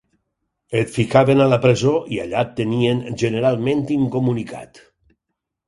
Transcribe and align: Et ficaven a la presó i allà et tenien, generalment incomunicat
Et 0.79 0.87
ficaven 0.95 1.43
a 1.45 1.47
la 1.51 1.59
presó 1.65 1.93
i 2.17 2.19
allà 2.25 2.41
et 2.47 2.57
tenien, 2.61 3.05
generalment 3.27 3.87
incomunicat 4.01 4.85